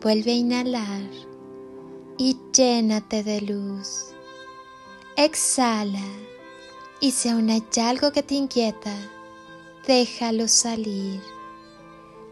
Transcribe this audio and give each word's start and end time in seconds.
Vuelve 0.00 0.30
a 0.30 0.34
inhalar 0.34 1.10
y 2.16 2.36
llénate 2.52 3.24
de 3.24 3.40
luz. 3.40 4.14
Exhala 5.16 6.06
y 7.00 7.10
si 7.10 7.28
aún 7.28 7.50
hay 7.50 7.64
algo 7.80 8.12
que 8.12 8.22
te 8.22 8.36
inquieta, 8.36 8.94
déjalo 9.88 10.46
salir. 10.46 11.20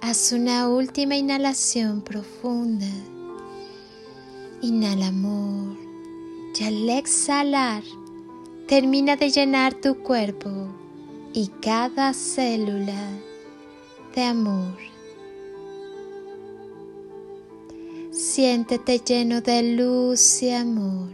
Haz 0.00 0.30
una 0.30 0.68
última 0.68 1.16
inhalación 1.16 2.02
profunda. 2.02 2.86
Inhala 4.62 5.08
amor 5.08 5.76
y 6.54 6.64
al 6.64 6.88
exhalar 6.88 7.82
termina 8.68 9.16
de 9.16 9.30
llenar 9.30 9.74
tu 9.74 10.04
cuerpo 10.04 10.68
y 11.32 11.48
cada 11.60 12.14
célula 12.14 13.10
de 14.14 14.22
amor. 14.22 14.95
Siéntete 18.36 18.98
lleno 18.98 19.40
de 19.40 19.62
luz 19.62 20.42
y 20.42 20.50
amor. 20.50 21.08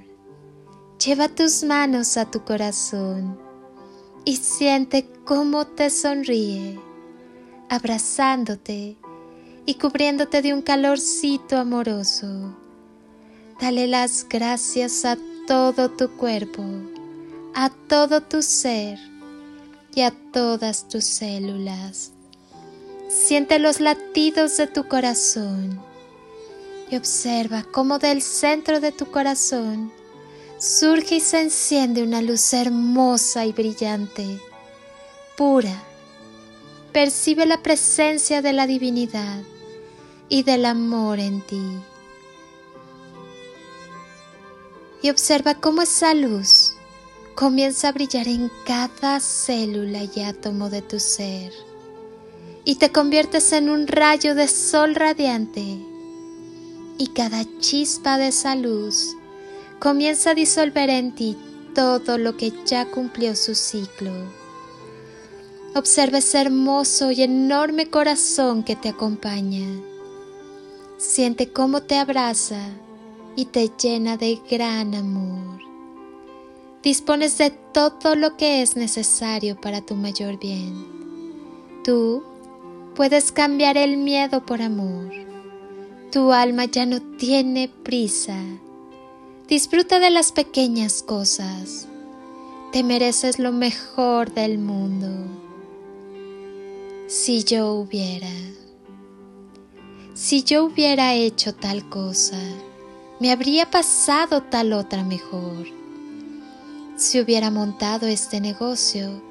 Lleva 0.99 1.29
tus 1.29 1.63
manos 1.63 2.17
a 2.17 2.29
tu 2.29 2.45
corazón 2.45 3.39
y 4.25 4.35
siente 4.39 5.09
cómo 5.25 5.65
te 5.69 5.89
sonríe, 5.91 6.81
abrazándote 7.69 8.97
y 9.67 9.75
cubriéndote 9.75 10.43
de 10.43 10.53
un 10.53 10.63
calorcito 10.63 11.59
amoroso. 11.59 12.57
Dale 13.61 13.87
las 13.87 14.27
gracias 14.29 15.05
a 15.05 15.17
todo 15.47 15.93
tu 15.93 16.11
cuerpo, 16.17 16.65
a 17.55 17.71
todo 17.71 18.23
tu 18.23 18.43
ser 18.43 18.99
y 19.95 20.01
a 20.01 20.11
todas 20.33 20.89
tus 20.89 21.05
células. 21.05 22.11
Siente 23.07 23.61
los 23.61 23.79
latidos 23.79 24.57
de 24.57 24.67
tu 24.67 24.89
corazón 24.89 25.92
y 26.93 26.97
observa 26.97 27.65
cómo 27.73 27.99
del 27.99 28.21
centro 28.21 28.79
de 28.79 28.93
tu 28.93 29.11
corazón 29.11 29.91
surge 30.59 31.17
y 31.17 31.21
se 31.21 31.41
enciende 31.41 32.03
una 32.03 32.21
luz 32.21 32.53
hermosa 32.53 33.47
y 33.47 33.53
brillante, 33.53 34.39
pura. 35.35 35.83
Percibe 36.93 37.47
la 37.47 37.63
presencia 37.63 38.43
de 38.43 38.53
la 38.53 38.67
divinidad 38.67 39.41
y 40.29 40.43
del 40.43 40.67
amor 40.67 41.19
en 41.19 41.41
ti. 41.41 41.63
Y 45.01 45.09
observa 45.09 45.55
cómo 45.55 45.81
esa 45.81 46.13
luz 46.13 46.75
comienza 47.35 47.89
a 47.89 47.93
brillar 47.93 48.29
en 48.29 48.53
cada 48.67 49.19
célula 49.21 50.01
y 50.15 50.21
átomo 50.21 50.69
de 50.69 50.83
tu 50.83 51.01
ser 51.01 51.55
y 52.67 52.75
te 52.75 52.93
conviertes 52.93 53.53
en 53.53 53.71
un 53.71 53.87
rayo 53.87 54.35
de 54.35 54.47
sol 54.47 54.95
radiante 54.95 55.92
y 57.03 57.09
cada 57.09 57.45
chispa 57.59 58.17
de 58.17 58.29
esa 58.29 58.55
luz 58.55 59.17
comienza 59.81 60.31
a 60.31 60.35
disolver 60.35 60.89
en 60.89 61.13
ti 61.13 61.37
todo 61.75 62.17
lo 62.17 62.37
que 62.37 62.53
ya 62.65 62.89
cumplió 62.93 63.35
su 63.35 63.57
ciclo. 63.57 64.13
Observa 65.75 66.19
ese 66.19 66.41
hermoso 66.41 67.11
y 67.11 67.23
enorme 67.23 67.91
corazón 67.91 68.63
que 68.63 68.77
te 68.77 68.91
acompaña. 68.91 69.67
Siente 70.97 71.53
cómo 71.53 71.83
te 71.83 71.97
abraza 71.97 72.69
y 73.35 73.47
te 73.47 73.69
llena 73.77 74.17
de 74.17 74.41
gran 74.49 74.95
amor. 74.95 75.59
Dispones 76.85 77.37
de 77.37 77.51
todo 77.51 78.15
lo 78.15 78.37
que 78.37 78.63
es 78.63 78.77
necesario 78.77 79.61
para 79.61 79.81
tu 79.81 79.97
mayor 79.97 80.39
bien. 80.39 80.87
Tú 81.83 82.23
puedes 82.95 83.33
cambiar 83.33 83.77
el 83.77 83.97
miedo 83.97 84.47
por 84.47 84.63
amor 84.63 85.32
tu 86.13 86.31
alma 86.31 86.67
ya 86.67 86.85
no 86.85 87.01
tiene 87.17 87.71
prisa. 87.71 88.37
Disfruta 89.49 89.99
de 89.99 90.11
las 90.11 90.31
pequeñas 90.31 91.03
cosas. 91.03 91.89
Te 92.71 92.85
mereces 92.85 93.39
lo 93.39 93.51
mejor 93.51 94.35
del 94.35 94.59
mundo. 94.59 95.09
Si 97.09 97.45
yo 97.45 97.73
hubiera, 97.73 98.31
si 100.13 100.43
yo 100.43 100.67
hubiera 100.67 101.15
hecho 101.15 101.55
tal 101.55 101.89
cosa, 101.89 102.41
me 103.19 103.33
habría 103.33 103.71
pasado 103.71 104.43
tal 104.43 104.75
otra 104.75 105.05
mejor. 105.05 105.67
Si 106.97 107.21
hubiera 107.21 107.51
montado 107.51 108.07
este 108.07 108.39
negocio, 108.39 109.23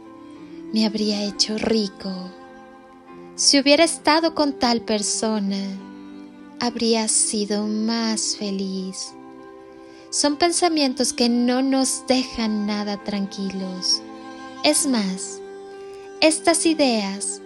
me 0.73 0.87
habría 0.87 1.23
hecho 1.25 1.59
rico. 1.59 2.11
Si 3.35 3.59
hubiera 3.59 3.83
estado 3.83 4.33
con 4.33 4.53
tal 4.53 4.81
persona, 4.81 5.57
habría 6.61 7.07
sido 7.07 7.65
más 7.65 8.37
feliz. 8.37 9.13
Son 10.11 10.37
pensamientos 10.37 11.11
que 11.11 11.27
no 11.27 11.63
nos 11.63 12.05
dejan 12.07 12.67
nada 12.67 13.03
tranquilos. 13.03 14.03
Es 14.63 14.85
más, 14.85 15.41
estas 16.21 16.67
ideas 16.67 17.41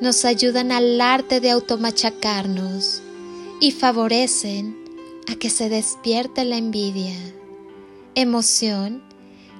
nos 0.00 0.24
ayudan 0.24 0.72
al 0.72 0.98
arte 0.98 1.40
de 1.40 1.50
automachacarnos 1.50 3.02
y 3.60 3.70
favorecen 3.70 4.78
a 5.30 5.34
que 5.34 5.50
se 5.50 5.68
despierte 5.68 6.42
la 6.46 6.56
envidia, 6.56 7.18
emoción 8.14 9.02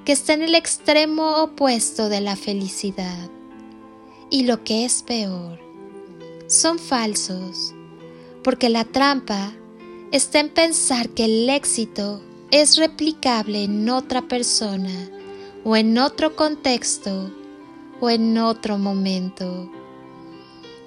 que 0.06 0.12
está 0.12 0.32
en 0.32 0.42
el 0.42 0.54
extremo 0.54 1.42
opuesto 1.42 2.08
de 2.08 2.22
la 2.22 2.36
felicidad. 2.36 3.28
Y 4.30 4.44
lo 4.44 4.64
que 4.64 4.86
es 4.86 5.02
peor, 5.02 5.58
son 6.46 6.78
falsos 6.78 7.74
porque 8.44 8.68
la 8.68 8.84
trampa 8.84 9.52
está 10.12 10.38
en 10.38 10.50
pensar 10.50 11.08
que 11.08 11.24
el 11.24 11.50
éxito 11.50 12.22
es 12.52 12.76
replicable 12.76 13.64
en 13.64 13.88
otra 13.88 14.28
persona 14.28 15.10
o 15.64 15.74
en 15.74 15.98
otro 15.98 16.36
contexto 16.36 17.32
o 18.00 18.10
en 18.10 18.38
otro 18.38 18.78
momento. 18.78 19.70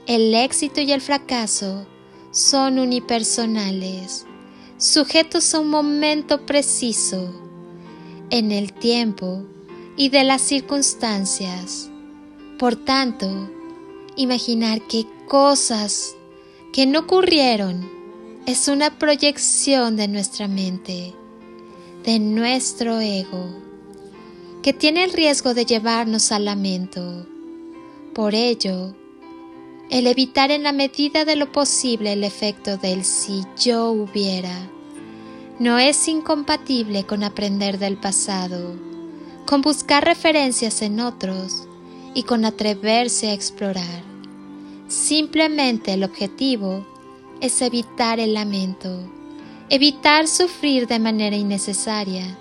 El 0.05 0.33
éxito 0.33 0.79
y 0.79 0.91
el 0.93 1.01
fracaso 1.01 1.85
son 2.31 2.79
unipersonales, 2.79 4.25
sujetos 4.77 5.53
a 5.53 5.59
un 5.59 5.69
momento 5.69 6.45
preciso, 6.45 7.33
en 8.29 8.51
el 8.51 8.71
tiempo 8.71 9.43
y 9.97 10.09
de 10.09 10.23
las 10.23 10.41
circunstancias. 10.41 11.89
Por 12.59 12.75
tanto, 12.75 13.49
imaginar 14.15 14.81
qué 14.87 15.07
cosas 15.27 16.16
que 16.73 16.85
no 16.85 16.99
ocurrieron 16.99 17.89
es 18.45 18.67
una 18.67 18.97
proyección 18.97 19.95
de 19.97 20.07
nuestra 20.07 20.47
mente, 20.47 21.13
de 22.03 22.19
nuestro 22.19 22.99
ego, 22.99 23.49
que 24.61 24.73
tiene 24.73 25.03
el 25.03 25.11
riesgo 25.11 25.53
de 25.53 25.65
llevarnos 25.65 26.31
al 26.31 26.45
lamento. 26.45 27.27
Por 28.13 28.35
ello, 28.35 28.95
el 29.89 30.07
evitar 30.07 30.51
en 30.51 30.63
la 30.63 30.71
medida 30.71 31.25
de 31.25 31.35
lo 31.35 31.51
posible 31.51 32.13
el 32.13 32.23
efecto 32.23 32.77
del 32.77 33.03
si 33.03 33.43
yo 33.57 33.91
hubiera 33.91 34.69
no 35.59 35.79
es 35.79 36.07
incompatible 36.07 37.05
con 37.05 37.23
aprender 37.23 37.79
del 37.79 37.97
pasado, 37.97 38.75
con 39.45 39.61
buscar 39.61 40.05
referencias 40.05 40.83
en 40.83 40.99
otros 40.99 41.67
y 42.13 42.23
con 42.23 42.45
atreverse 42.45 43.29
a 43.29 43.33
explorar. 43.33 44.16
Simplemente 44.87 45.93
el 45.93 46.05
objetivo 46.05 46.85
es 47.41 47.61
evitar 47.61 48.21
el 48.21 48.33
lamento, 48.33 49.01
evitar 49.69 50.27
sufrir 50.27 50.87
de 50.87 50.97
manera 50.97 51.35
innecesaria 51.35 52.37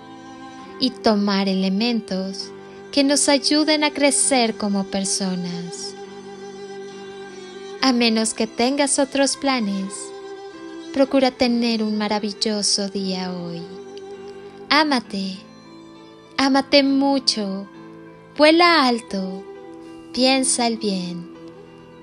y 0.79 0.91
tomar 0.91 1.49
elementos 1.49 2.51
que 2.93 3.03
nos 3.03 3.27
ayuden 3.27 3.83
a 3.83 3.91
crecer 3.91 4.55
como 4.55 4.85
personas. 4.85 5.93
A 7.81 7.91
menos 7.91 8.33
que 8.33 8.47
tengas 8.47 8.97
otros 8.97 9.35
planes, 9.35 9.93
procura 10.93 11.31
tener 11.31 11.83
un 11.83 11.97
maravilloso 11.97 12.87
día 12.87 13.29
hoy. 13.33 13.61
Ámate, 14.69 15.35
ámate 16.37 16.81
mucho, 16.83 17.67
vuela 18.37 18.87
alto, 18.87 19.43
piensa 20.13 20.65
el 20.65 20.77
bien 20.77 21.36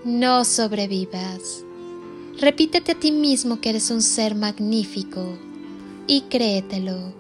no 0.05 0.45
sobrevivas. 0.45 1.65
Repítete 2.39 2.93
a 2.93 2.95
ti 2.95 3.11
mismo 3.11 3.61
que 3.61 3.71
eres 3.71 3.91
un 3.91 4.03
ser 4.03 4.35
magnífico 4.35 5.39
y 6.06 6.23
créetelo. 6.23 7.15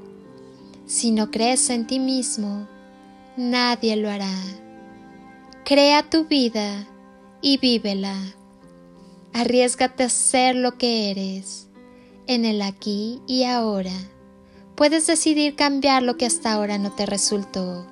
Si 0.86 1.10
no 1.10 1.30
crees 1.30 1.70
en 1.70 1.86
ti 1.86 1.98
mismo, 1.98 2.68
nadie 3.38 3.96
lo 3.96 4.10
hará. 4.10 4.34
Crea 5.64 6.02
tu 6.10 6.26
vida 6.26 6.86
y 7.40 7.56
vívela. 7.56 8.16
Arriesgate 9.32 10.04
a 10.04 10.08
ser 10.10 10.54
lo 10.54 10.76
que 10.76 11.10
eres, 11.10 11.68
en 12.26 12.44
el 12.44 12.60
aquí 12.60 13.22
y 13.26 13.44
ahora. 13.44 13.94
Puedes 14.74 15.06
decidir 15.06 15.56
cambiar 15.56 16.02
lo 16.02 16.18
que 16.18 16.26
hasta 16.26 16.52
ahora 16.52 16.76
no 16.76 16.92
te 16.92 17.06
resultó. 17.06 17.86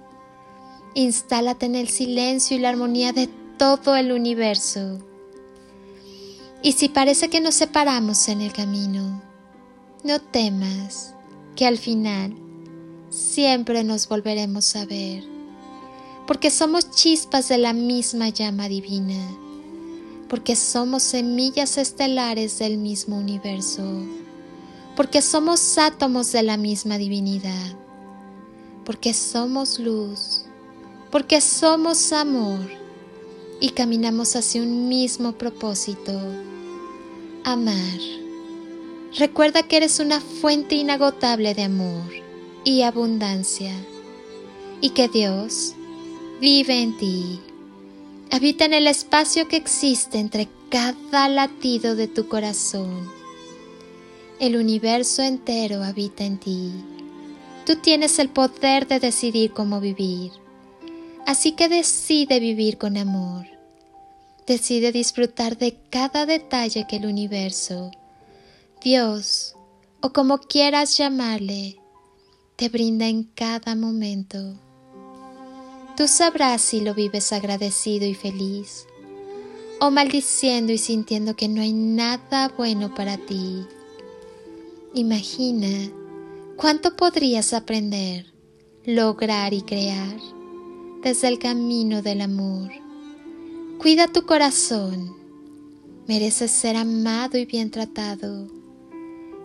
Instálate 0.95 1.65
en 1.65 1.77
el 1.77 1.89
silencio 1.89 2.57
y 2.57 2.61
la 2.61 2.69
armonía 2.69 3.13
de 3.13 3.31
todo 3.63 3.95
el 3.95 4.11
universo. 4.11 4.99
Y 6.65 6.73
si 6.73 6.89
parece 6.89 7.31
que 7.31 7.41
nos 7.41 7.55
separamos 7.55 8.27
en 8.27 8.41
el 8.41 8.53
camino, 8.53 9.23
no 10.03 10.21
temas 10.21 11.15
que 11.55 11.65
al 11.67 11.79
final 11.79 12.35
siempre 13.09 13.85
nos 13.85 14.09
volveremos 14.09 14.75
a 14.75 14.85
ver, 14.85 15.23
porque 16.27 16.51
somos 16.51 16.91
chispas 16.91 17.49
de 17.49 17.59
la 17.59 17.73
misma 17.73 18.31
llama 18.31 18.69
divina 18.69 19.15
porque 20.29 20.57
somos 20.57 21.05
semillas 21.05 21.79
estelares 21.79 22.59
del 22.59 22.79
mismo 22.79 23.19
universo, 23.19 23.85
porque 24.97 25.23
somos 25.23 25.79
átomos 25.79 26.33
de 26.33 26.43
la 26.43 26.57
misma 26.57 26.97
divinidad, 26.97 27.77
porque 28.85 29.13
somos 29.13 29.79
luz, 29.79 30.47
porque 31.13 31.41
somos 31.43 32.13
amor 32.13 32.82
y 33.63 33.71
caminamos 33.71 34.37
hacia 34.37 34.61
un 34.61 34.89
mismo 34.89 35.33
propósito, 35.33 36.13
amar. 37.45 38.01
Recuerda 39.17 39.63
que 39.63 39.79
eres 39.79 40.01
una 40.01 40.21
fuente 40.21 40.75
inagotable 40.75 41.55
de 41.55 41.63
amor 41.63 42.13
y 42.65 42.83
abundancia 42.83 43.73
y 44.83 44.91
que 44.91 45.09
Dios 45.09 45.73
vive 46.41 46.83
en 46.83 46.99
ti 46.99 47.41
habita 48.33 48.65
en 48.65 48.73
el 48.73 48.87
espacio 48.87 49.47
que 49.47 49.57
existe 49.57 50.19
entre 50.19 50.49
cada 50.71 51.29
latido 51.29 51.95
de 51.95 52.09
tu 52.09 52.29
corazón. 52.29 53.07
El 54.41 54.57
universo 54.57 55.23
entero 55.23 55.85
habita 55.85 56.25
en 56.25 56.39
ti. 56.39 56.73
Tú 57.67 57.77
tienes 57.77 58.19
el 58.19 58.31
poder 58.31 58.89
de 58.89 59.01
decidir 59.01 59.53
cómo 59.53 59.81
vivir. 59.81 60.33
Así 61.27 61.53
que 61.53 61.69
decide 61.69 62.41
vivir 62.41 62.79
con 62.79 62.97
amor. 62.97 63.52
Decide 64.47 64.93
disfrutar 64.93 65.57
de 65.57 65.79
cada 65.91 66.27
detalle 66.27 66.87
que 66.89 66.97
el 66.97 67.07
universo, 67.07 67.91
Dios 68.83 69.55
o 70.01 70.13
como 70.13 70.39
quieras 70.39 70.99
llamarle, 70.99 71.77
te 72.57 72.69
brinda 72.69 73.07
en 73.07 73.23
cada 73.23 73.77
momento. 73.77 74.59
Tú 75.97 76.09
sabrás 76.09 76.61
si 76.61 76.81
lo 76.81 76.93
vives 76.93 77.33
agradecido 77.33 78.05
y 78.05 78.15
feliz, 78.15 78.87
o 79.81 79.93
maldiciendo 79.93 80.73
y 80.73 80.79
sintiendo 80.79 81.37
que 81.37 81.47
no 81.47 81.63
hay 81.63 81.73
nada 81.73 82.49
bueno 82.57 82.93
para 82.95 83.17
ti. 83.17 83.65
Imagina 84.95 85.93
cuánto 86.57 86.97
podrías 86.97 87.53
aprender, 87.53 88.27
lograr 88.85 89.55
y 89.55 89.63
crear 89.63 90.17
desde 91.03 91.29
el 91.29 91.39
camino 91.39 92.03
del 92.03 92.23
amor. 92.23 92.82
Cuida 93.83 94.07
tu 94.07 94.27
corazón, 94.27 95.13
mereces 96.07 96.53
ser 96.53 96.77
amado 96.77 97.37
y 97.37 97.47
bien 97.47 97.73
tratado. 97.73 98.47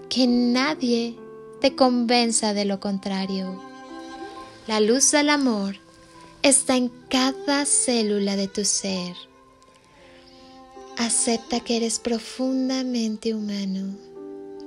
Que 0.09 0.27
nadie 0.27 1.17
te 1.59 1.75
convenza 1.75 2.53
de 2.53 2.63
lo 2.63 2.79
contrario. 2.79 3.59
La 4.67 4.79
luz 4.79 5.09
del 5.09 5.31
amor 5.31 5.77
está 6.43 6.77
en 6.77 6.91
cada 7.09 7.65
célula 7.65 8.35
de 8.35 8.47
tu 8.47 8.63
ser. 8.63 9.15
Acepta 10.99 11.59
que 11.61 11.77
eres 11.77 11.97
profundamente 11.97 13.33
humano, 13.33 13.97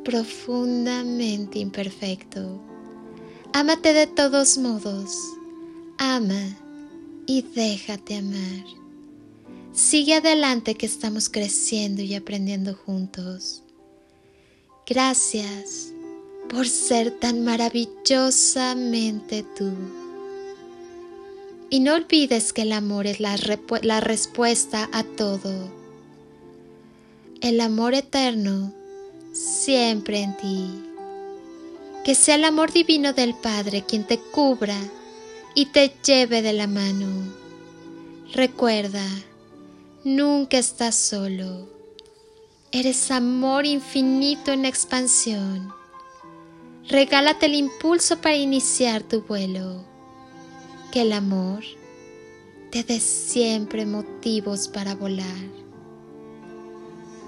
profundamente 0.04 1.60
imperfecto. 1.60 2.60
Ámate 3.52 3.92
de 3.92 4.08
todos 4.08 4.58
modos. 4.58 5.16
Ama 5.96 6.56
y 7.26 7.42
déjate 7.42 8.16
amar. 8.16 8.79
Sigue 9.72 10.14
adelante 10.14 10.74
que 10.74 10.86
estamos 10.86 11.28
creciendo 11.28 12.02
y 12.02 12.14
aprendiendo 12.14 12.74
juntos. 12.74 13.62
Gracias 14.86 15.92
por 16.48 16.66
ser 16.66 17.12
tan 17.12 17.44
maravillosamente 17.44 19.44
tú. 19.56 19.70
Y 21.70 21.78
no 21.78 21.94
olvides 21.94 22.52
que 22.52 22.62
el 22.62 22.72
amor 22.72 23.06
es 23.06 23.20
la, 23.20 23.36
respuesta 24.00 24.88
a 24.92 25.04
todo. 25.04 25.70
El 27.40 27.60
amor 27.60 27.94
eterno 27.94 28.74
siempre 29.32 30.22
en 30.22 30.36
ti. 30.36 30.68
Que 32.04 32.16
sea 32.16 32.34
el 32.34 32.42
amor 32.42 32.72
divino 32.72 33.12
del 33.12 33.34
Padre 33.34 33.84
quien 33.86 34.04
te 34.04 34.18
cubra 34.18 34.76
y 35.54 35.66
te 35.66 35.94
lleve 36.04 36.42
de 36.42 36.52
la 36.52 36.66
mano. 36.66 37.06
Recuerda, 38.32 39.06
nunca 40.04 40.58
estás 40.58 40.94
solo. 40.94 41.68
Eres 42.72 43.10
amor 43.10 43.66
infinito 43.66 44.52
en 44.52 44.64
expansión. 44.64 45.72
Regálate 46.88 47.46
el 47.46 47.54
impulso 47.54 48.20
para 48.20 48.36
iniciar 48.36 49.02
tu 49.02 49.22
vuelo 49.22 49.84
que 50.92 51.02
el 51.02 51.12
amor 51.12 51.62
te 52.70 52.82
dé 52.82 52.98
siempre 52.98 53.86
motivos 53.86 54.68
para 54.68 54.94
volar 54.94 55.60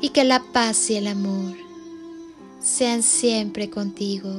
y 0.01 0.09
que 0.09 0.25
la 0.25 0.43
paz 0.53 0.91
y 0.91 0.97
el 0.97 1.07
amor 1.07 1.57
sean 2.61 3.03
siempre 3.03 3.71
contigo. 3.71 4.33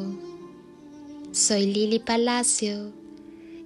Soy 1.31 1.67
Lili 1.67 1.99
Palacio 1.99 2.91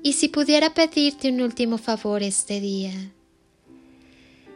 y 0.04 0.14
si 0.14 0.30
pudiera 0.30 0.74
pedirte 0.74 1.30
un 1.30 1.42
último 1.42 1.78
favor 1.78 2.22
este 2.22 2.60
día, 2.60 3.12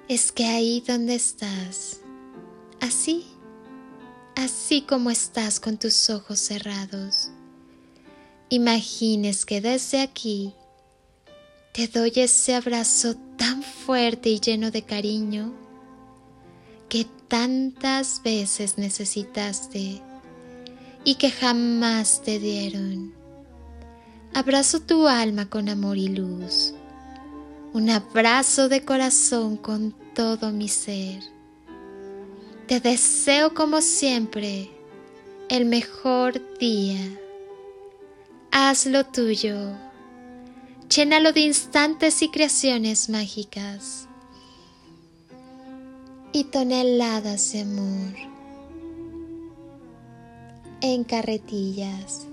es 0.08 0.32
que 0.32 0.46
ahí 0.46 0.84
donde 0.86 1.16
estás, 1.16 2.02
así, 2.80 3.26
así 4.36 4.82
como 4.82 5.10
estás 5.10 5.60
con 5.60 5.78
tus 5.78 6.10
ojos 6.10 6.40
cerrados, 6.40 7.30
imagines 8.50 9.46
que 9.46 9.62
desde 9.62 10.02
aquí 10.02 10.54
te 11.74 11.88
doy 11.88 12.12
ese 12.16 12.56
abrazo 12.56 13.16
tan 13.38 13.64
fuerte 13.64 14.30
y 14.30 14.40
lleno 14.40 14.72
de 14.72 14.82
cariño 14.82 15.54
que 16.90 17.08
tantas 17.30 18.22
veces 18.24 18.78
necesitaste 18.78 20.02
y 21.06 21.16
que 21.16 21.32
jamás 21.32 22.22
te 22.22 22.40
dieron. 22.40 23.14
Abrazo 24.34 24.82
tu 24.82 25.08
alma 25.08 25.50
con 25.50 25.70
amor 25.70 25.98
y 25.98 26.10
luz. 26.10 26.74
Un 27.74 27.90
abrazo 27.90 28.70
de 28.70 28.84
corazón 28.84 29.58
con 29.58 29.94
todo 30.14 30.52
mi 30.52 30.68
ser. 30.68 31.22
Te 32.68 32.80
deseo 32.80 33.54
como 33.54 33.82
siempre 33.82 34.70
el 35.50 35.66
mejor 35.66 36.42
día. 36.58 37.00
Hazlo 38.52 39.06
tuyo 39.06 39.74
llénalo 40.92 41.32
de 41.32 41.40
instantes 41.40 42.22
y 42.22 42.28
creaciones 42.28 43.08
mágicas 43.08 44.10
y 46.34 46.44
toneladas 46.46 47.54
de 47.54 47.62
amor 47.62 48.14
en 50.82 51.06
carretillas. 51.06 52.28